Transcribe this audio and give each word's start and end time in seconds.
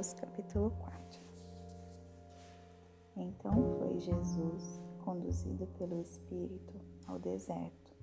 Mateus 0.00 0.14
capítulo 0.14 0.70
4 0.78 1.20
Então 3.18 3.52
foi 3.78 3.98
Jesus 3.98 4.80
conduzido 5.04 5.66
pelo 5.76 6.00
Espírito 6.00 6.74
ao 7.06 7.18
deserto 7.18 7.94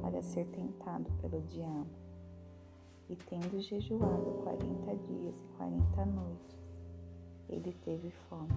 para 0.00 0.22
ser 0.22 0.46
tentado 0.46 1.10
pelo 1.20 1.42
diabo. 1.48 1.90
E 3.08 3.16
tendo 3.16 3.60
jejuado 3.60 4.40
quarenta 4.44 4.94
dias 5.08 5.36
e 5.36 5.56
quarenta 5.56 6.06
noites, 6.06 6.56
ele 7.48 7.72
teve 7.84 8.12
fome. 8.28 8.54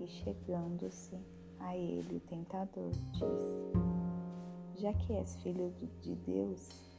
E 0.00 0.06
chegando-se 0.08 1.16
a 1.60 1.76
ele 1.76 2.16
o 2.16 2.20
tentador, 2.22 2.90
disse: 3.12 3.72
Já 4.74 4.92
que 4.94 5.12
és 5.12 5.36
filho 5.42 5.72
de 6.00 6.16
Deus, 6.16 6.91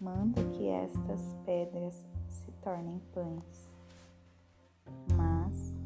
manda 0.00 0.42
que 0.52 0.68
estas 0.68 1.34
pedras 1.44 2.04
se 2.28 2.50
tornem 2.62 3.00
pães. 3.12 3.70
Mas 5.16 5.76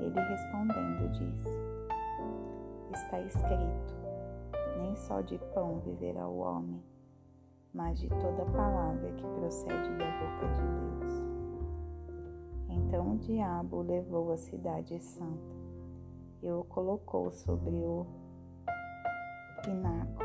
ele 0.00 0.20
respondendo 0.20 1.10
disse: 1.10 1.48
Está 2.92 3.20
escrito: 3.20 3.94
Nem 4.78 4.96
só 4.96 5.20
de 5.20 5.38
pão 5.54 5.80
viverá 5.80 6.26
o 6.26 6.38
homem, 6.38 6.82
mas 7.72 7.98
de 7.98 8.08
toda 8.08 8.44
palavra 8.46 9.12
que 9.12 9.22
procede 9.22 9.90
da 9.96 10.10
boca 10.18 10.48
de 10.54 10.62
Deus. 10.80 11.22
Então 12.68 13.12
o 13.12 13.18
diabo 13.18 13.78
o 13.78 13.82
levou 13.82 14.32
à 14.32 14.36
cidade 14.36 14.98
santa 15.00 15.52
e 16.42 16.50
o 16.50 16.64
colocou 16.64 17.30
sobre 17.30 17.76
o 17.76 18.06
pináculo 19.62 20.21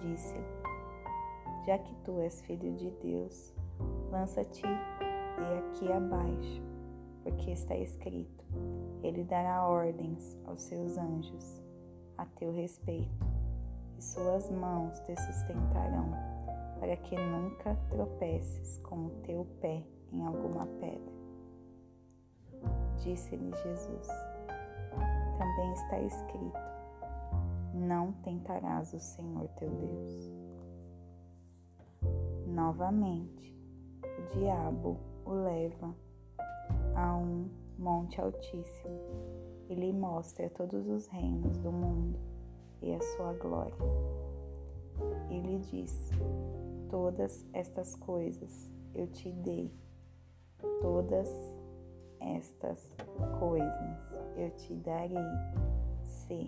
disse-lhe: 0.00 0.60
já 1.66 1.78
que 1.78 1.94
tu 2.04 2.18
és 2.20 2.40
filho 2.42 2.72
de 2.74 2.90
Deus, 3.02 3.54
lança-te 4.10 4.62
de 4.62 5.58
aqui 5.58 5.92
abaixo, 5.92 6.62
porque 7.22 7.50
está 7.50 7.76
escrito: 7.76 8.44
Ele 9.02 9.24
dará 9.24 9.66
ordens 9.66 10.38
aos 10.46 10.62
seus 10.62 10.96
anjos 10.96 11.62
a 12.16 12.24
teu 12.24 12.52
respeito, 12.52 13.26
e 13.98 14.02
suas 14.02 14.50
mãos 14.50 14.98
te 15.00 15.14
sustentarão, 15.16 16.10
para 16.78 16.96
que 16.96 17.16
nunca 17.16 17.76
tropeces 17.90 18.78
com 18.78 19.06
o 19.06 19.10
teu 19.22 19.46
pé 19.60 19.84
em 20.12 20.24
alguma 20.24 20.66
pedra. 20.80 21.20
Disse-lhe 23.02 23.50
Jesus: 23.50 24.08
Também 25.38 25.72
está 25.74 26.00
escrito: 26.00 26.69
Não 27.80 28.12
tentarás 28.12 28.92
o 28.92 29.00
Senhor 29.00 29.48
teu 29.56 29.70
Deus. 29.70 30.34
Novamente, 32.46 33.56
o 34.04 34.34
diabo 34.34 34.98
o 35.24 35.32
leva 35.32 35.94
a 36.94 37.16
um 37.16 37.48
monte 37.78 38.20
altíssimo 38.20 39.00
e 39.66 39.74
lhe 39.74 39.94
mostra 39.94 40.50
todos 40.50 40.86
os 40.88 41.06
reinos 41.06 41.56
do 41.56 41.72
mundo 41.72 42.18
e 42.82 42.92
a 42.94 43.00
sua 43.00 43.32
glória. 43.32 43.74
E 45.30 45.40
lhe 45.40 45.58
diz: 45.60 46.10
Todas 46.90 47.46
estas 47.54 47.94
coisas 47.94 48.70
eu 48.94 49.06
te 49.06 49.32
dei, 49.32 49.72
todas 50.82 51.30
estas 52.20 52.94
coisas 53.38 54.12
eu 54.36 54.50
te 54.50 54.74
darei, 54.74 55.16
se 56.02 56.46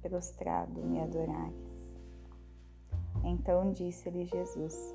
prostrado 0.00 0.80
me 0.82 1.00
adorares. 1.00 1.90
Então 3.24 3.72
disse-lhe 3.72 4.24
Jesus: 4.24 4.94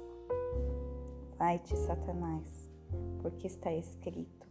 Vai-te, 1.38 1.76
Satanás, 1.76 2.72
porque 3.22 3.48
está 3.48 3.72
escrito: 3.72 4.48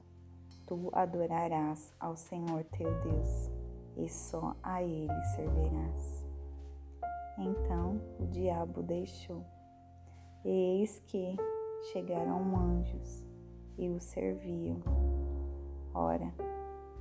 Tu 0.66 0.90
adorarás 0.92 1.92
ao 1.98 2.16
Senhor 2.16 2.64
teu 2.64 2.90
Deus, 3.00 3.50
e 3.96 4.08
só 4.08 4.54
a 4.62 4.82
Ele 4.82 5.24
servirás. 5.34 6.26
Então 7.38 8.00
o 8.20 8.26
diabo 8.26 8.82
deixou, 8.82 9.44
e 10.44 10.50
eis 10.50 11.00
que 11.06 11.36
chegaram 11.92 12.56
anjos 12.56 13.24
e 13.78 13.88
o 13.88 13.98
serviam. 13.98 14.80
Ora, 15.94 16.32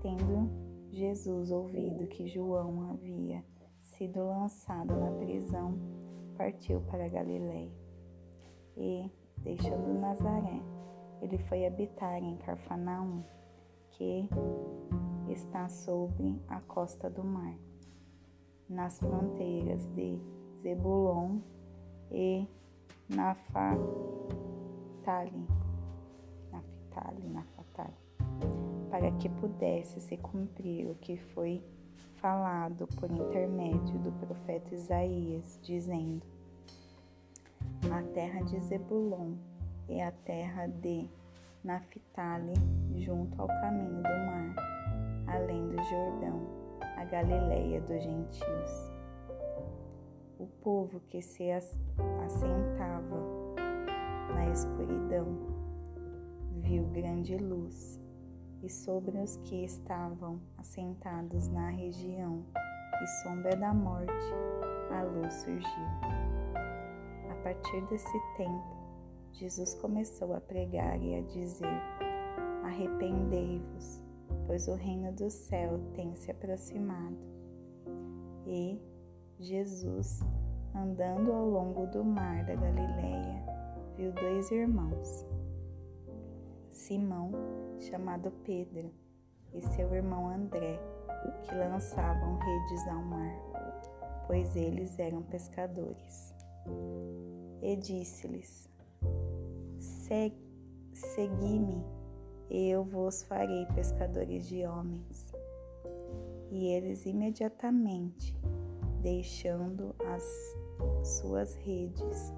tendo 0.02 0.50
Jesus 0.90 1.52
ouvido 1.52 2.08
que 2.08 2.28
João 2.28 2.90
havia 2.90 3.44
sido 4.02 4.26
lançado 4.26 4.96
na 4.96 5.12
prisão, 5.12 5.78
partiu 6.36 6.82
para 6.90 7.08
Galiléia. 7.08 7.72
E 8.76 9.12
Deixando 9.44 10.00
Nazaré, 10.00 10.60
ele 11.22 11.38
foi 11.38 11.68
habitar 11.68 12.18
em 12.18 12.36
Carfanaum, 12.38 13.24
que 13.92 14.28
está 15.30 15.70
sobre 15.70 16.42
a 16.48 16.60
costa 16.62 17.12
do 17.12 17.24
mar, 17.24 17.56
nas 18.68 18.98
fronteiras 18.98 19.86
de 19.94 20.20
Zebulon 20.62 21.40
e 22.12 22.48
Naftali, 23.08 23.82
Naftali, 26.52 27.28
Naftali, 27.30 27.94
para 28.90 29.12
que 29.12 29.30
pudesse 29.30 30.02
se 30.02 30.18
cumprir 30.18 30.90
o 30.90 30.96
que 30.96 31.18
foi 31.18 31.64
falado 32.22 32.88
por 33.00 33.10
intermédio 33.12 33.98
do 34.00 34.12
profeta 34.26 34.76
Isaías, 34.76 35.60
dizendo: 35.64 36.26
a 37.92 38.02
terra 38.14 38.42
de 38.44 38.60
Zebulon 38.60 39.34
e 39.90 40.00
a 40.02 40.12
terra 40.12 40.68
de 40.68 41.10
Naphtali, 41.64 42.54
junto 42.96 43.42
ao 43.42 43.48
caminho 43.48 44.02
do 44.04 44.10
mar, 44.28 44.56
além 45.28 45.68
do 45.68 45.82
Jordão, 45.84 46.42
a 46.98 47.04
Galileia 47.06 47.82
dos 47.82 48.04
gentios. 48.04 48.92
O 50.40 50.48
povo 50.64 51.00
que 51.10 51.22
se 51.22 51.52
assentava 51.52 53.18
na 54.34 54.50
escuridão 54.50 55.28
viu 56.62 56.84
grande 56.86 57.38
luz, 57.38 58.01
e 58.64 58.70
sobre 58.70 59.18
os 59.18 59.38
que 59.38 59.64
estavam 59.64 60.40
assentados 60.58 61.48
na 61.48 61.70
região 61.70 62.46
e 63.02 63.08
sombra 63.24 63.56
da 63.56 63.74
morte, 63.74 64.14
a 64.92 65.04
luz 65.04 65.34
surgiu 65.34 66.22
partir 67.44 67.82
desse 67.88 68.20
tempo, 68.38 68.76
Jesus 69.34 69.74
começou 69.76 70.34
a 70.34 70.42
pregar 70.42 71.02
e 71.02 71.16
a 71.16 71.22
dizer: 71.22 71.82
Arrependei-vos, 72.64 74.02
pois 74.46 74.68
o 74.68 74.76
reino 74.76 75.12
do 75.14 75.30
céu 75.30 75.80
tem 75.94 76.16
se 76.16 76.32
aproximado. 76.32 77.18
E 78.46 78.80
Jesus, 79.40 80.22
andando 80.76 81.32
ao 81.32 81.50
longo 81.50 81.88
do 81.88 82.04
mar 82.04 82.46
da 82.46 82.56
Galileia, 82.56 83.44
viu 83.96 84.12
dois 84.14 84.52
irmãos, 84.52 85.26
Simão, 86.70 87.32
chamado 87.82 88.32
Pedro, 88.44 88.92
e 89.54 89.62
seu 89.62 89.94
irmão 89.94 90.30
André, 90.30 90.80
que 91.44 91.54
lançavam 91.54 92.38
redes 92.38 92.88
ao 92.88 93.02
mar, 93.02 93.36
pois 94.28 94.56
eles 94.56 94.98
eram 94.98 95.22
pescadores 95.24 96.34
e 97.62 97.76
disse-lhes: 97.76 98.70
Segui-me, 100.94 101.84
e 102.50 102.70
eu 102.70 102.84
vos 102.84 103.24
farei 103.24 103.66
pescadores 103.68 104.48
de 104.48 104.66
homens. 104.66 105.32
E 106.50 106.68
eles 106.68 107.06
imediatamente, 107.06 108.36
deixando 109.02 109.96
as 110.06 110.24
suas 111.04 111.56
redes, 111.56 112.34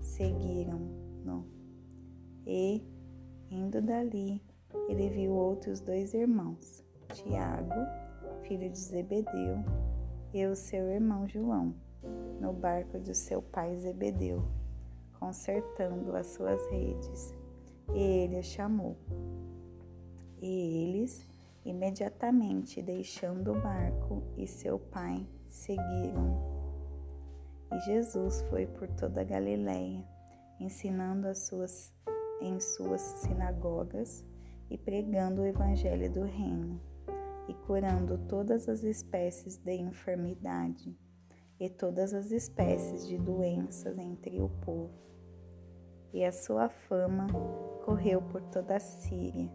seguiram-no. 0.00 1.46
E, 2.44 2.82
indo 3.48 3.80
dali, 3.80 4.42
ele 4.88 5.08
viu 5.08 5.32
outros 5.32 5.80
dois 5.80 6.14
irmãos, 6.14 6.84
Tiago, 7.12 7.74
filho 8.42 8.70
de 8.70 8.78
Zebedeu, 8.78 9.58
e 10.32 10.46
o 10.46 10.56
seu 10.56 10.88
irmão 10.88 11.28
João, 11.28 11.74
no 12.40 12.52
barco 12.52 12.98
de 12.98 13.14
seu 13.14 13.42
pai 13.42 13.76
Zebedeu 13.76 14.42
consertando 15.22 16.16
as 16.16 16.26
suas 16.26 16.60
redes. 16.66 17.32
E 17.94 18.00
ele 18.00 18.40
os 18.40 18.46
chamou. 18.46 18.96
E 20.40 20.82
eles, 20.82 21.24
imediatamente 21.64 22.82
deixando 22.82 23.52
o 23.52 23.60
barco 23.60 24.24
e 24.36 24.48
seu 24.48 24.80
pai, 24.80 25.24
seguiram. 25.46 26.42
E 27.72 27.78
Jesus 27.82 28.42
foi 28.50 28.66
por 28.66 28.88
toda 28.88 29.20
a 29.20 29.24
Galiléia, 29.24 30.04
ensinando 30.58 31.28
as 31.28 31.46
suas, 31.46 31.94
em 32.40 32.58
suas 32.58 33.00
sinagogas 33.00 34.24
e 34.70 34.78
pregando 34.78 35.42
o 35.42 35.46
evangelho 35.46 36.10
do 36.10 36.22
reino, 36.22 36.80
e 37.48 37.54
curando 37.66 38.18
todas 38.28 38.68
as 38.68 38.82
espécies 38.82 39.56
de 39.56 39.74
enfermidade 39.74 40.96
e 41.62 41.68
todas 41.68 42.12
as 42.12 42.32
espécies 42.32 43.06
de 43.06 43.16
doenças 43.16 43.96
entre 43.96 44.40
o 44.40 44.48
povo. 44.48 44.90
E 46.12 46.24
a 46.24 46.32
sua 46.32 46.68
fama 46.68 47.28
correu 47.84 48.20
por 48.20 48.42
toda 48.42 48.76
a 48.76 48.80
Síria, 48.80 49.48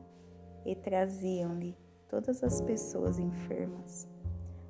e 0.66 0.76
traziam-lhe 0.76 1.78
todas 2.08 2.44
as 2.44 2.62
pessoas 2.62 3.20
enfermas, 3.20 4.08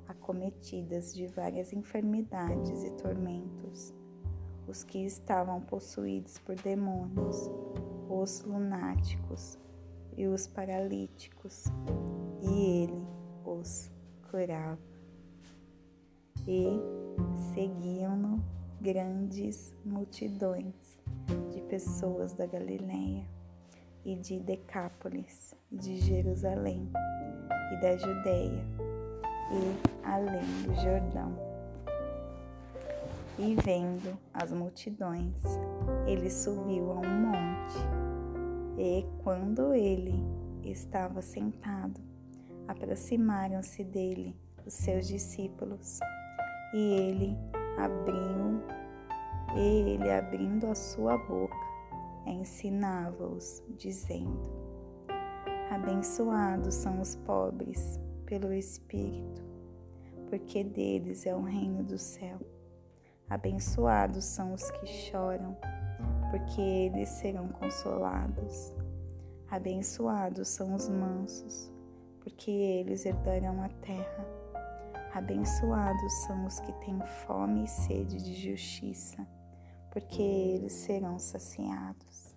acometidas 0.06 1.14
de 1.14 1.26
várias 1.28 1.72
enfermidades 1.72 2.82
e 2.82 2.90
tormentos, 2.92 3.94
os 4.66 4.82
que 4.82 5.04
estavam 5.04 5.60
possuídos 5.60 6.38
por 6.38 6.56
demônios, 6.56 7.48
os 8.08 8.42
lunáticos 8.42 9.58
e 10.18 10.26
os 10.26 10.48
paralíticos, 10.48 11.66
e 12.42 12.82
ele 12.82 13.06
os 13.44 13.88
curava. 14.28 14.78
E 16.44 16.66
seguiam-no 17.54 18.44
grandes 18.80 19.76
multidões 19.84 20.98
de 21.52 21.60
pessoas 21.62 22.34
da 22.34 22.46
Galileia 22.46 23.24
e 24.04 24.16
de 24.16 24.40
Decápolis, 24.40 25.54
de 25.70 26.00
Jerusalém 26.00 26.90
e 27.72 27.80
da 27.80 27.96
Judéia 27.96 28.64
e 29.52 30.04
além 30.04 30.62
do 30.64 30.74
Jordão. 30.82 31.32
E 33.38 33.54
vendo 33.54 34.18
as 34.34 34.50
multidões, 34.50 35.40
ele 36.08 36.28
subiu 36.28 36.90
a 36.90 36.96
um 36.96 37.20
monte. 37.20 38.07
E 38.78 39.04
quando 39.24 39.74
ele 39.74 40.14
estava 40.62 41.20
sentado, 41.20 42.00
aproximaram-se 42.68 43.82
dele 43.82 44.36
os 44.64 44.72
seus 44.72 45.08
discípulos, 45.08 45.98
e 46.72 46.92
ele 46.92 47.36
abriu, 47.76 48.62
e 49.56 49.90
ele 49.90 50.08
abrindo 50.12 50.68
a 50.68 50.76
sua 50.76 51.18
boca, 51.18 51.56
ensinava-os, 52.24 53.64
dizendo: 53.76 54.48
Abençoados 55.72 56.74
são 56.74 57.00
os 57.00 57.16
pobres 57.16 57.98
pelo 58.26 58.52
Espírito, 58.52 59.42
porque 60.28 60.62
deles 60.62 61.26
é 61.26 61.34
o 61.34 61.42
reino 61.42 61.82
do 61.82 61.98
céu. 61.98 62.38
Abençoados 63.28 64.24
são 64.24 64.54
os 64.54 64.70
que 64.70 64.86
choram, 64.86 65.56
porque 66.30 66.60
eles 66.60 67.08
serão 67.08 67.48
consolados. 67.48 68.72
Abençoados 69.50 70.48
são 70.48 70.74
os 70.74 70.88
mansos, 70.88 71.72
porque 72.20 72.50
eles 72.50 73.06
herdarão 73.06 73.62
a 73.62 73.68
terra. 73.68 74.26
Abençoados 75.14 76.12
são 76.26 76.44
os 76.44 76.58
que 76.60 76.72
têm 76.84 77.00
fome 77.26 77.64
e 77.64 77.68
sede 77.68 78.22
de 78.22 78.34
justiça, 78.34 79.26
porque 79.90 80.22
eles 80.22 80.72
serão 80.72 81.18
saciados. 81.18 82.36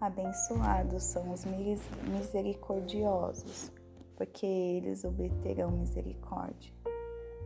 Abençoados 0.00 1.02
são 1.02 1.32
os 1.32 1.44
misericordiosos, 1.44 3.72
porque 4.16 4.46
eles 4.46 5.04
obterão 5.04 5.72
misericórdia. 5.72 6.77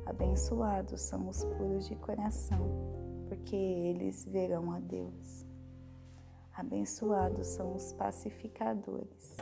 Abençoados 0.05 1.01
são 1.01 1.29
os 1.29 1.45
puros 1.45 1.87
de 1.87 1.97
coração, 1.97 2.69
porque 3.29 3.55
eles 3.55 4.25
verão 4.25 4.73
a 4.73 4.81
Deus. 4.81 5.47
Abençoados 6.55 7.47
são 7.47 7.75
os 7.75 7.93
pacificadores, 7.93 9.37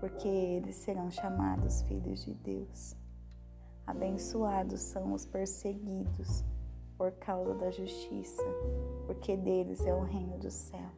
porque 0.00 0.28
eles 0.28 0.76
serão 0.76 1.10
chamados 1.10 1.82
filhos 1.82 2.24
de 2.24 2.34
Deus. 2.34 2.94
Abençoados 3.86 4.80
são 4.80 5.12
os 5.12 5.26
perseguidos 5.26 6.44
por 6.96 7.12
causa 7.12 7.54
da 7.54 7.70
justiça, 7.70 8.44
porque 9.06 9.36
deles 9.36 9.84
é 9.84 9.94
o 9.94 10.02
reino 10.02 10.38
do 10.38 10.50
céu. 10.50 10.90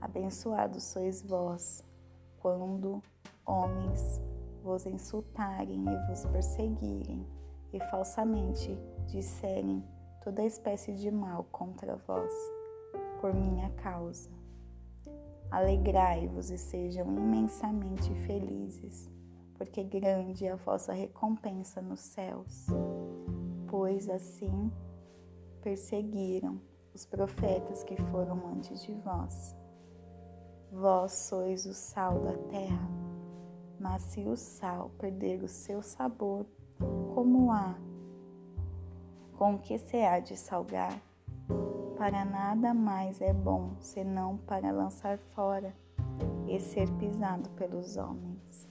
Abençoados 0.00 0.84
sois 0.84 1.22
vós, 1.22 1.84
quando 2.38 3.02
homens 3.44 4.20
vos 4.62 4.86
insultarem 4.86 5.84
e 5.84 6.06
vos 6.08 6.24
perseguirem, 6.26 7.26
e 7.72 7.80
falsamente 7.90 8.78
disserem 9.06 9.82
toda 10.22 10.44
espécie 10.44 10.94
de 10.94 11.10
mal 11.10 11.44
contra 11.50 11.96
vós, 11.96 12.32
por 13.20 13.34
minha 13.34 13.70
causa. 13.70 14.30
Alegrai-vos 15.50 16.50
e 16.50 16.58
sejam 16.58 17.06
imensamente 17.06 18.14
felizes, 18.26 19.10
porque 19.54 19.82
grande 19.84 20.46
é 20.46 20.52
a 20.52 20.56
vossa 20.56 20.92
recompensa 20.92 21.82
nos 21.82 22.00
céus. 22.00 22.66
Pois 23.68 24.08
assim 24.08 24.70
perseguiram 25.60 26.60
os 26.94 27.06
profetas 27.06 27.82
que 27.84 27.96
foram 27.96 28.46
antes 28.48 28.82
de 28.82 28.92
vós. 28.94 29.56
Vós 30.70 31.12
sois 31.12 31.66
o 31.66 31.74
sal 31.74 32.20
da 32.20 32.36
terra, 32.48 32.88
mas 33.78 34.02
se 34.02 34.20
o 34.26 34.36
sal 34.36 34.90
perder 34.98 35.42
o 35.42 35.48
seu 35.48 35.82
sabor, 35.82 36.46
como 37.14 37.52
há? 37.52 37.74
Com 39.36 39.58
que 39.58 39.78
se 39.78 39.96
há 39.98 40.18
de 40.20 40.36
salgar? 40.36 41.00
Para 41.96 42.24
nada 42.24 42.74
mais 42.74 43.20
é 43.20 43.32
bom 43.32 43.76
senão 43.80 44.36
para 44.38 44.70
lançar 44.72 45.18
fora 45.34 45.74
e 46.46 46.58
ser 46.58 46.90
pisado 46.98 47.48
pelos 47.50 47.96
homens. 47.96 48.68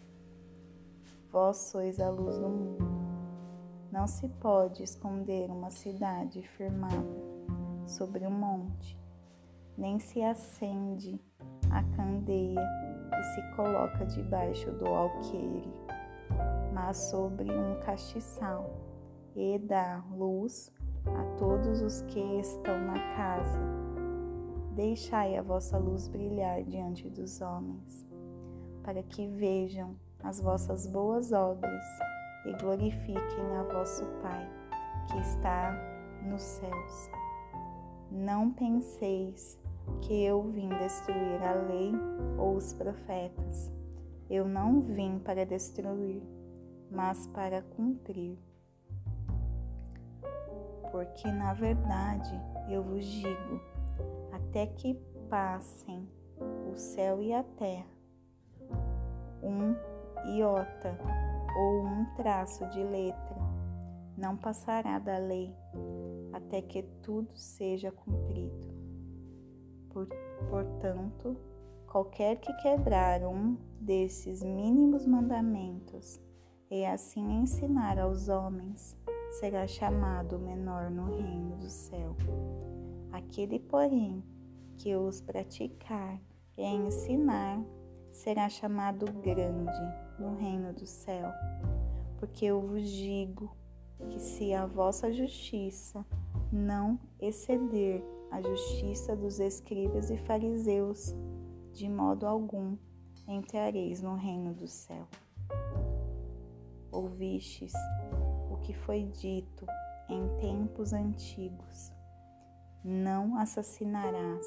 Vós 1.31 1.57
sois 1.57 1.99
a 1.99 2.09
luz 2.09 2.37
do 2.37 2.49
mundo. 2.49 2.91
Não 3.91 4.07
se 4.07 4.27
pode 4.27 4.83
esconder 4.83 5.49
uma 5.49 5.69
cidade 5.69 6.41
firmada 6.41 7.21
sobre 7.85 8.25
um 8.25 8.31
monte, 8.31 8.97
nem 9.77 9.99
se 9.99 10.21
acende 10.21 11.19
a 11.69 11.83
candeia 11.95 12.59
e 12.59 13.23
se 13.33 13.55
coloca 13.55 14.05
debaixo 14.05 14.71
do 14.71 14.87
alqueire, 14.87 15.69
mas 16.71 16.97
sobre 16.97 17.51
um 17.51 17.79
castiçal, 17.81 18.69
e 19.35 19.57
dá 19.59 20.03
luz 20.11 20.71
a 21.05 21.37
todos 21.37 21.81
os 21.81 22.01
que 22.03 22.19
estão 22.39 22.79
na 22.79 22.99
casa. 23.15 23.59
Deixai 24.75 25.37
a 25.37 25.41
vossa 25.41 25.77
luz 25.77 26.07
brilhar 26.07 26.63
diante 26.63 27.09
dos 27.09 27.41
homens, 27.41 28.05
para 28.83 29.03
que 29.03 29.27
vejam 29.27 29.95
as 30.23 30.39
vossas 30.39 30.87
boas 30.87 31.31
obras 31.31 31.83
e 32.45 32.53
glorifiquem 32.53 33.57
a 33.57 33.63
vosso 33.63 34.05
Pai 34.21 34.49
que 35.07 35.17
está 35.19 35.73
nos 36.23 36.41
céus. 36.41 37.09
Não 38.11 38.51
penseis 38.51 39.59
que 40.01 40.23
eu 40.23 40.43
vim 40.43 40.69
destruir 40.69 41.41
a 41.43 41.53
lei 41.53 41.91
ou 42.37 42.55
os 42.55 42.73
profetas. 42.73 43.71
Eu 44.29 44.47
não 44.47 44.79
vim 44.79 45.19
para 45.19 45.45
destruir, 45.45 46.21
mas 46.91 47.25
para 47.27 47.61
cumprir. 47.61 48.37
Porque, 50.91 51.31
na 51.31 51.53
verdade, 51.53 52.29
eu 52.69 52.83
vos 52.83 53.05
digo: 53.05 53.61
até 54.33 54.67
que 54.67 54.93
passem 55.29 56.07
o 56.71 56.75
céu 56.75 57.21
e 57.21 57.33
a 57.33 57.43
terra, 57.43 57.87
um 59.41 59.73
iota 60.37 60.97
ou 61.57 61.85
um 61.85 62.05
traço 62.15 62.67
de 62.69 62.83
letra 62.83 63.41
não 64.17 64.37
passará 64.37 64.99
da 64.99 65.17
lei 65.17 65.55
até 66.33 66.61
que 66.61 66.83
tudo 67.01 67.35
seja 67.35 67.91
cumprido. 67.91 68.69
Por, 69.89 70.07
portanto, 70.49 71.35
qualquer 71.87 72.37
que 72.37 72.53
quebrar 72.61 73.23
um 73.23 73.57
desses 73.79 74.43
mínimos 74.43 75.05
mandamentos 75.05 76.19
e 76.71 76.85
assim 76.85 77.41
ensinar 77.41 77.99
aos 77.99 78.29
homens, 78.29 78.95
será 79.31 79.67
chamado 79.67 80.39
menor 80.39 80.89
no 80.89 81.17
reino 81.17 81.57
do 81.57 81.69
céu. 81.69 82.15
Aquele, 83.11 83.59
porém, 83.59 84.23
que 84.77 84.95
os 84.95 85.19
praticar 85.19 86.17
e 86.57 86.63
ensinar, 86.63 87.61
será 88.09 88.47
chamado 88.47 89.05
grande 89.19 89.79
no 90.17 90.35
reino 90.37 90.71
do 90.71 90.85
céu. 90.85 91.27
Porque 92.17 92.45
eu 92.45 92.61
vos 92.61 92.87
digo 92.89 93.53
que 94.09 94.19
se 94.19 94.53
a 94.53 94.65
vossa 94.65 95.11
justiça 95.11 96.05
não 96.51 96.97
exceder 97.19 98.01
a 98.31 98.41
justiça 98.41 99.13
dos 99.13 99.41
escribas 99.41 100.09
e 100.09 100.17
fariseus, 100.17 101.13
de 101.73 101.89
modo 101.89 102.25
algum 102.25 102.77
entrareis 103.27 104.01
no 104.01 104.15
reino 104.15 104.53
do 104.53 104.67
céu. 104.67 105.05
Ouvistes 106.91 107.73
o 108.51 108.57
que 108.57 108.73
foi 108.73 109.05
dito 109.05 109.65
em 110.09 110.27
tempos 110.39 110.93
antigos: 110.93 111.93
Não 112.83 113.37
assassinarás, 113.37 114.45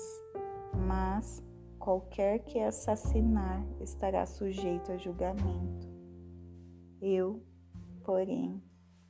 mas 0.86 1.42
qualquer 1.78 2.40
que 2.40 2.58
assassinar 2.58 3.64
estará 3.80 4.26
sujeito 4.26 4.92
a 4.92 4.96
julgamento. 4.96 5.88
Eu, 7.00 7.42
porém, 8.02 8.62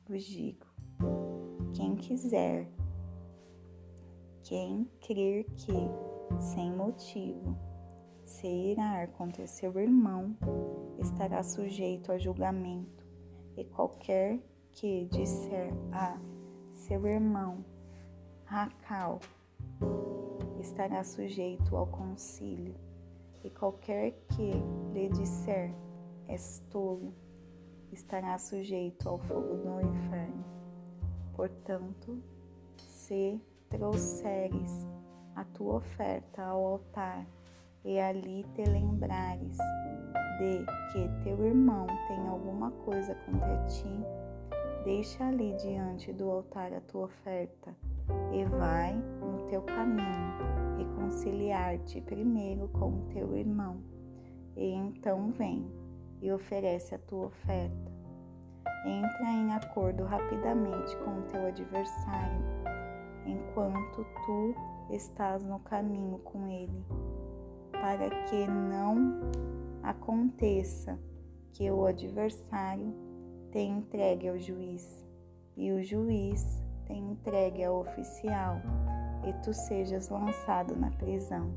vos 0.07 0.23
digo: 0.23 0.65
quem 1.73 1.95
quiser 1.95 2.69
Quem 4.43 4.85
crer 5.01 5.45
que, 5.55 5.73
sem 6.39 6.71
motivo, 6.71 7.57
se 8.23 8.47
irar 8.47 9.09
contra 9.09 9.47
seu 9.47 9.77
irmão, 9.79 10.35
estará 10.99 11.43
sujeito 11.43 12.11
a 12.11 12.17
julgamento, 12.17 13.04
e 13.57 13.63
qualquer 13.65 14.39
que 14.71 15.05
disser 15.05 15.73
a 15.91 16.17
seu 16.73 17.07
irmão, 17.07 17.63
Racal, 18.45 19.19
estará 20.59 21.03
sujeito 21.03 21.75
ao 21.75 21.87
concílio, 21.87 22.75
e 23.43 23.49
qualquer 23.49 24.11
que 24.29 24.51
lhe 24.93 25.09
disser 25.09 25.73
és 26.27 26.59
tolo, 26.69 27.13
estará 27.91 28.37
sujeito 28.37 29.07
ao 29.07 29.17
fogo 29.19 29.55
do 29.57 29.81
inferno. 29.81 30.45
Portanto, 31.35 32.21
se 32.77 33.39
trouxeres 33.69 34.85
a 35.35 35.43
tua 35.43 35.75
oferta 35.75 36.43
ao 36.43 36.65
altar 36.65 37.25
e 37.83 37.99
ali 37.99 38.43
te 38.55 38.63
lembrares 38.63 39.57
de 40.37 40.65
que 40.91 41.23
teu 41.23 41.45
irmão 41.45 41.87
tem 42.07 42.27
alguma 42.27 42.71
coisa 42.71 43.15
contra 43.25 43.57
ti, 43.65 44.05
deixa 44.83 45.25
ali 45.25 45.53
diante 45.53 46.11
do 46.13 46.29
altar 46.29 46.73
a 46.73 46.81
tua 46.81 47.05
oferta 47.05 47.75
e 48.31 48.45
vai 48.45 48.93
no 48.93 49.47
teu 49.47 49.61
caminho 49.63 50.55
reconciliar-te 50.77 52.01
primeiro 52.01 52.67
com 52.69 53.07
teu 53.07 53.35
irmão, 53.35 53.81
e 54.55 54.71
então 54.71 55.31
vem 55.31 55.65
e 56.21 56.31
oferece 56.31 56.95
a 56.95 56.99
tua 56.99 57.27
oferta. 57.27 57.93
Entra 58.85 59.29
em 59.29 59.53
acordo 59.53 60.03
rapidamente 60.03 60.95
com 60.97 61.19
o 61.19 61.23
teu 61.23 61.47
adversário, 61.47 62.43
enquanto 63.25 64.05
tu 64.25 64.55
estás 64.91 65.43
no 65.43 65.59
caminho 65.59 66.19
com 66.19 66.47
ele, 66.47 66.85
para 67.71 68.09
que 68.25 68.47
não 68.47 69.21
aconteça 69.85 70.99
que 71.53 71.69
o 71.69 71.85
adversário 71.85 72.91
te 73.51 73.59
entregue 73.59 74.27
ao 74.27 74.37
juiz 74.37 75.05
e 75.55 75.71
o 75.71 75.83
juiz 75.83 76.61
te 76.85 76.93
entregue 76.93 77.63
ao 77.63 77.81
oficial 77.81 78.57
e 79.27 79.33
tu 79.43 79.53
sejas 79.53 80.09
lançado 80.09 80.75
na 80.75 80.89
prisão. 80.91 81.53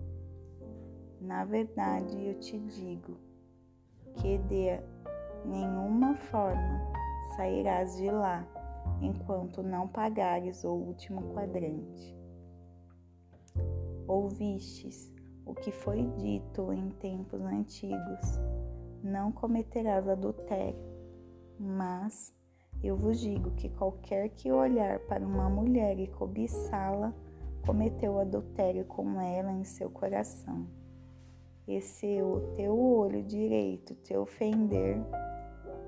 Na 1.21 1.45
verdade, 1.45 2.23
eu 2.23 2.39
te 2.39 2.59
digo 2.59 3.17
que 4.15 4.37
de 4.39 4.79
nenhuma 5.45 6.15
forma 6.15 6.93
sairás 7.35 7.97
de 7.97 8.11
lá 8.11 8.47
enquanto 9.01 9.63
não 9.63 9.89
pagares 9.89 10.65
o 10.65 10.73
último 10.73 11.33
quadrante. 11.33 12.15
Ouvistes 14.07 15.18
o 15.49 15.55
que 15.55 15.73
foi 15.73 16.07
dito 16.19 16.73
em 16.73 16.91
tempos 16.91 17.41
antigos: 17.41 18.39
não 19.03 19.33
cometerás 19.33 20.07
adultério. 20.07 20.79
Mas 21.59 22.33
eu 22.83 22.97
vos 22.97 23.19
digo 23.19 23.51
que 23.53 23.69
qualquer 23.71 24.29
que 24.29 24.53
olhar 24.53 25.01
para 25.01 25.27
uma 25.27 25.49
mulher 25.49 25.99
e 25.99 26.07
cobiçá-la, 26.07 27.13
cometeu 27.67 28.21
adultério 28.21 28.85
com 28.85 29.21
ela 29.21 29.51
em 29.51 29.65
seu 29.65 29.91
coração. 29.91 30.67
E 31.67 31.81
se 31.81 32.23
o 32.23 32.41
teu 32.55 32.79
olho 32.79 33.23
direito 33.23 33.95
te 33.97 34.17
ofender, 34.17 34.99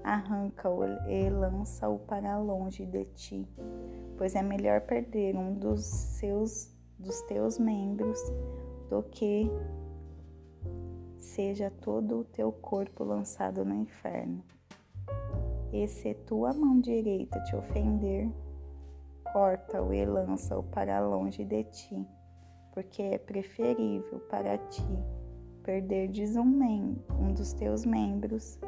arranca-o 0.03 0.85
e 1.09 1.31
lança-o 1.31 1.99
para 2.01 2.39
longe 2.39 2.85
de 2.85 3.05
ti, 3.15 3.49
pois 4.19 4.35
é 4.35 4.43
melhor 4.43 4.81
perder 4.83 5.37
um 5.37 5.55
dos 5.55 5.85
seus 5.85 6.75
dos 6.99 7.23
teus 7.23 7.59
membros 7.59 8.21
do 8.91 9.03
que 9.05 9.49
seja 11.17 11.71
todo 11.71 12.19
o 12.19 12.25
teu 12.25 12.51
corpo 12.51 13.05
lançado 13.05 13.65
no 13.65 13.75
inferno. 13.75 14.43
E 15.73 15.87
se 15.87 16.13
tua 16.13 16.53
mão 16.53 16.81
direita 16.81 17.41
te 17.45 17.55
ofender, 17.55 18.29
corta-o 19.33 19.95
e 19.95 20.05
lança-o 20.05 20.65
para 20.65 20.99
longe 20.99 21.45
de 21.45 21.63
ti, 21.65 22.07
porque 22.73 23.03
é 23.03 23.19
preferível 23.19 24.19
para 24.29 24.59
ti 24.59 24.83
perderdes 25.63 26.37
um, 26.37 26.97
um 27.19 27.33
dos 27.33 27.53
teus 27.53 27.85
membros 27.85 28.59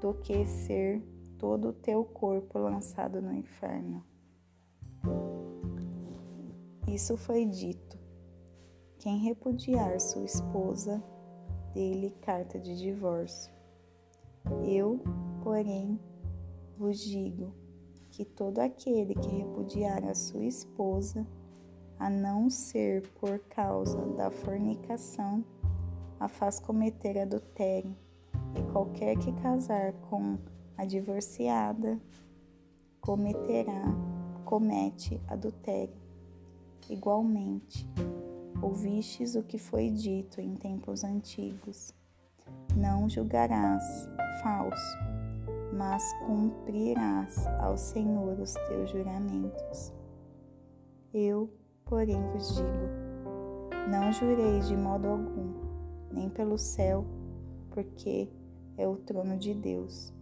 do 0.00 0.14
que 0.14 0.44
ser 0.44 1.02
todo 1.38 1.68
o 1.68 1.72
teu 1.72 2.04
corpo 2.04 2.58
lançado 2.58 3.22
no 3.22 3.32
inferno. 3.32 4.04
Isso 6.86 7.16
foi 7.16 7.46
dito. 7.46 7.99
Quem 9.00 9.16
repudiar 9.16 9.98
sua 9.98 10.26
esposa, 10.26 11.02
dê-lhe 11.72 12.10
carta 12.20 12.58
de 12.58 12.76
divórcio. 12.76 13.50
Eu, 14.62 15.00
porém, 15.42 15.98
vos 16.76 17.00
digo 17.00 17.54
que 18.10 18.26
todo 18.26 18.58
aquele 18.58 19.14
que 19.14 19.28
repudiar 19.38 20.04
a 20.04 20.14
sua 20.14 20.44
esposa, 20.44 21.26
a 21.98 22.10
não 22.10 22.50
ser 22.50 23.08
por 23.18 23.38
causa 23.38 24.04
da 24.16 24.30
fornicação, 24.30 25.42
a 26.18 26.28
faz 26.28 26.60
cometer 26.60 27.20
adultério, 27.20 27.96
e 28.54 28.70
qualquer 28.70 29.16
que 29.16 29.32
casar 29.40 29.94
com 30.10 30.36
a 30.76 30.84
divorciada 30.84 31.98
cometerá, 33.00 33.82
comete 34.44 35.18
adultério. 35.26 35.98
Igualmente, 36.90 37.88
ouvistes 38.62 39.34
o 39.34 39.42
que 39.42 39.58
foi 39.58 39.90
dito 39.90 40.40
em 40.40 40.54
tempos 40.54 41.04
antigos: 41.04 41.94
não 42.76 43.08
julgarás 43.08 44.08
falso 44.42 45.20
mas 45.72 46.12
cumprirás 46.26 47.46
ao 47.58 47.76
Senhor 47.76 48.38
os 48.38 48.54
teus 48.68 48.90
juramentos. 48.90 49.92
Eu, 51.12 51.50
porém, 51.84 52.20
vos 52.32 52.56
digo: 52.56 53.88
não 53.90 54.12
jureis 54.12 54.68
de 54.68 54.76
modo 54.76 55.08
algum, 55.08 55.54
nem 56.12 56.28
pelo 56.28 56.58
céu, 56.58 57.04
porque 57.70 58.28
é 58.76 58.86
o 58.86 58.96
trono 58.96 59.36
de 59.36 59.54
Deus, 59.54 60.12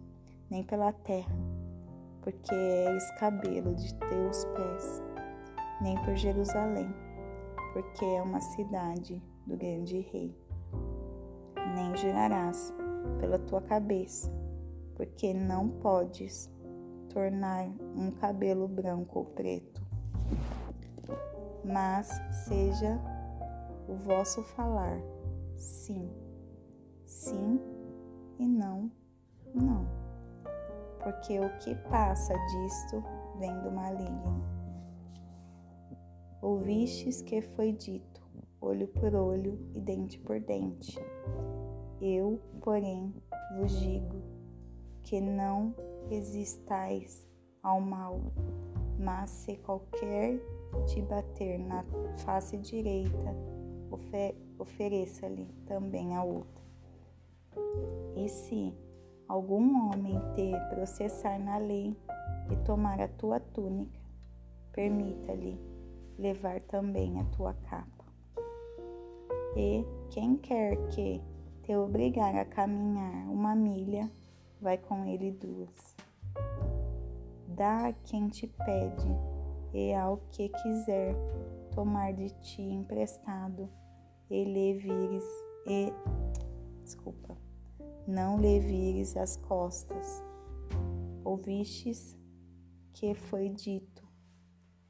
nem 0.49 0.63
pela 0.63 0.91
terra, 0.91 1.35
porque 2.21 2.53
é 2.53 2.95
escabelo 2.95 3.75
de 3.75 3.93
teus 3.95 4.45
pés, 4.45 5.03
nem 5.81 5.95
por 6.03 6.15
Jerusalém, 6.15 6.93
porque 7.73 8.05
é 8.05 8.21
uma 8.21 8.41
cidade 8.41 9.21
do 9.45 9.57
grande 9.57 9.99
rei. 10.11 10.35
Nem 11.75 11.95
jurarás 11.95 12.73
pela 13.19 13.39
tua 13.39 13.61
cabeça, 13.61 14.31
porque 14.95 15.33
não 15.33 15.69
podes 15.69 16.49
tornar 17.09 17.67
um 17.95 18.11
cabelo 18.11 18.67
branco 18.67 19.19
ou 19.19 19.25
preto. 19.25 19.81
Mas 21.63 22.09
seja 22.45 22.99
o 23.87 23.95
vosso 23.95 24.43
falar 24.43 24.99
sim, 25.55 26.09
sim 27.05 27.59
e 28.39 28.47
não, 28.47 28.89
não. 29.53 29.85
Porque 31.03 31.39
o 31.39 31.49
que 31.59 31.75
passa 31.89 32.33
disto 32.33 33.03
vem 33.37 33.53
do 33.61 33.71
maligno. 33.71 34.58
Ouvistes 36.41 37.21
que 37.21 37.41
foi 37.41 37.73
dito, 37.73 38.21
olho 38.61 38.87
por 38.87 39.13
olho 39.13 39.59
e 39.75 39.81
dente 39.81 40.17
por 40.19 40.39
dente. 40.39 40.97
Eu, 41.99 42.39
porém, 42.61 43.13
vos 43.57 43.77
digo 43.79 44.15
que 45.03 45.19
não 45.19 45.75
resistais 46.09 47.27
ao 47.61 47.81
mal, 47.81 48.21
mas 48.97 49.29
se 49.29 49.57
qualquer 49.57 50.39
te 50.87 51.01
bater 51.01 51.59
na 51.59 51.83
face 52.23 52.57
direita, 52.57 53.35
ofer 53.91 54.35
ofereça-lhe 54.57 55.45
também 55.65 56.15
a 56.15 56.23
outra. 56.23 56.63
E 58.15 58.29
se 58.29 58.73
algum 59.27 59.89
homem 59.89 60.19
te 60.35 60.51
processar 60.69 61.37
na 61.39 61.57
lei 61.57 61.97
e 62.49 62.55
tomar 62.65 63.01
a 63.01 63.07
tua 63.07 63.39
túnica, 63.39 63.99
permita-lhe 64.71 65.59
levar 66.19 66.59
também 66.61 67.19
a 67.19 67.23
tua 67.35 67.53
capa. 67.53 68.05
E 69.55 69.85
quem 70.11 70.35
quer 70.35 70.75
que 70.89 71.21
te 71.63 71.75
obrigar 71.75 72.35
a 72.35 72.45
caminhar 72.45 73.27
uma 73.29 73.55
milha, 73.55 74.11
vai 74.61 74.77
com 74.77 75.05
ele 75.05 75.31
duas. 75.31 75.95
Dá 77.47 77.87
a 77.87 77.93
quem 77.93 78.27
te 78.27 78.47
pede, 78.47 79.07
e 79.73 79.93
ao 79.93 80.17
que 80.31 80.49
quiser 80.49 81.15
tomar 81.73 82.13
de 82.13 82.29
ti 82.41 82.61
emprestado, 82.61 83.69
e 84.29 84.43
lhe 84.43 84.73
vires, 84.77 85.23
e, 85.67 85.93
desculpa, 86.83 87.37
não 88.07 88.39
lhe 88.39 88.59
vires 88.59 89.15
as 89.15 89.37
costas. 89.37 90.23
Ouvistes 91.23 92.17
que 92.93 93.13
foi 93.13 93.49
dito, 93.49 94.08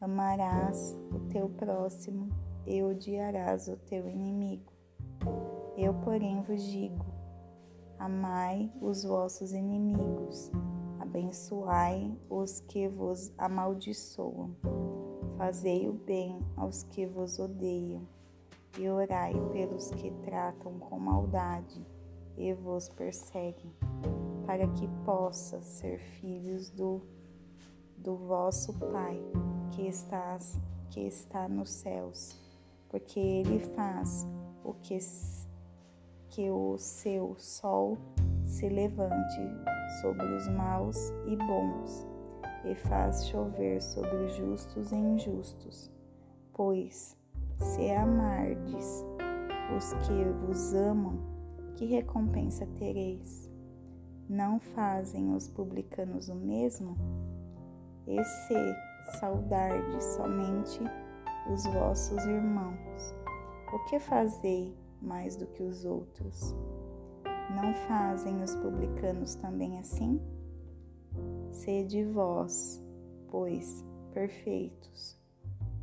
amarás 0.02 0.98
o 1.14 1.20
teu 1.28 1.50
próximo 1.50 2.30
e 2.66 2.82
odiarás 2.82 3.68
o 3.68 3.76
teu 3.76 4.08
inimigo. 4.08 4.72
Eu, 5.76 5.94
porém, 5.94 6.42
vos 6.42 6.64
digo: 6.64 7.06
amai 7.98 8.72
os 8.82 9.04
vossos 9.04 9.52
inimigos, 9.52 10.52
abençoai 11.00 12.18
os 12.30 12.62
que 12.62 12.88
vos 12.88 13.32
amaldiçoam, 13.38 14.56
fazei 15.38 15.90
o 15.90 15.94
bem 15.94 16.40
aos 16.56 16.84
que 16.84 17.06
vos 17.06 17.38
odeiam, 17.40 18.08
e 18.78 18.90
orai 18.90 19.34
pelos 19.52 19.92
que 19.92 20.12
tratam 20.24 20.80
com 20.80 20.98
maldade 20.98 21.86
e 22.38 22.54
vos 22.54 22.88
perseguem, 22.88 23.74
para 24.46 24.66
que 24.68 24.88
possa 25.04 25.62
ser 25.62 26.00
filhos 26.00 26.70
do, 26.70 27.02
do 27.98 28.16
vosso 28.16 28.74
Pai 28.80 29.22
que, 29.72 29.88
estás, 29.88 30.60
que 30.90 31.02
está 31.02 31.48
nos 31.48 31.70
céus 31.70 32.40
porque 32.90 33.20
ele 33.20 33.60
faz 33.60 34.28
o 34.64 34.74
que, 34.74 34.98
que 36.30 36.50
o 36.50 36.78
seu 36.78 37.36
sol 37.38 37.98
se 38.44 38.68
levante 38.68 39.42
sobre 40.02 40.26
os 40.36 40.48
maus 40.50 41.12
e 41.28 41.36
bons, 41.36 42.08
e 42.66 42.76
faz 42.76 43.28
chover 43.28 43.82
sobre 43.82 44.16
os 44.26 44.36
justos 44.36 44.92
e 44.92 44.96
injustos. 44.96 45.92
Pois, 46.52 47.16
se 47.60 47.92
amardes 47.92 49.06
os 49.78 49.94
que 50.06 50.46
vos 50.46 50.74
amam, 50.74 51.20
que 51.76 51.86
recompensa 51.86 52.66
tereis? 52.78 53.50
Não 54.28 54.60
fazem 54.60 55.34
os 55.34 55.48
publicanos 55.48 56.28
o 56.28 56.36
mesmo? 56.36 56.98
E 58.06 58.24
se 58.24 58.76
saudardes 59.20 60.04
somente 60.16 60.80
os 61.52 61.66
vossos 61.66 62.24
irmãos. 62.26 63.16
O 63.74 63.80
que 63.90 64.00
fazei 64.00 64.76
mais 65.02 65.36
do 65.36 65.46
que 65.48 65.64
os 65.64 65.86
outros? 65.86 66.56
Não 67.56 67.74
fazem 67.88 68.44
os 68.44 68.56
publicanos 68.56 69.36
também 69.36 69.80
assim? 69.80 70.22
Sede 71.52 72.04
vós, 72.06 72.82
pois, 73.30 73.84
perfeitos, 74.14 75.18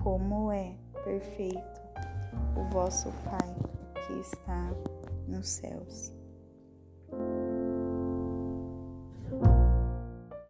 como 0.02 0.50
é 0.52 0.76
perfeito 1.04 1.80
o 2.56 2.64
vosso 2.72 3.10
Pai 3.24 3.56
que 4.06 4.12
está 4.20 4.70
nos 5.26 5.48
céus. 5.48 6.15